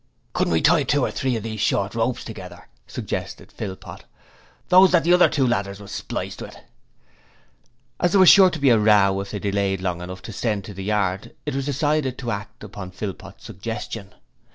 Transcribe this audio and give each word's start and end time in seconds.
'Couldn't 0.33 0.53
we 0.53 0.63
tie 0.63 0.81
two 0.81 1.03
or 1.05 1.11
three 1.11 1.35
of 1.35 1.43
those 1.43 1.59
short 1.61 1.93
ropes 1.93 2.23
together?' 2.23 2.67
suggested 2.87 3.51
Philpot. 3.51 4.03
'Those 4.69 4.91
that 4.91 5.03
the 5.03 5.13
other 5.13 5.29
two 5.29 5.45
ladders 5.45 5.79
was 5.79 5.91
spliced 5.91 6.41
with?' 6.41 6.57
As 7.99 8.09
there 8.13 8.19
was 8.19 8.27
sure 8.27 8.49
to 8.49 8.57
be 8.57 8.71
a 8.71 8.79
row 8.79 9.19
if 9.21 9.29
they 9.29 9.37
delayed 9.37 9.79
long 9.79 10.01
enough 10.01 10.23
to 10.23 10.33
send 10.33 10.63
to 10.65 10.73
the 10.73 10.85
yard, 10.85 11.35
it 11.45 11.53
was 11.53 11.67
decided 11.67 12.17
to 12.17 12.31
act 12.31 12.63
on 12.75 12.89
Philpot's 12.89 13.45
suggestion. 13.45 14.15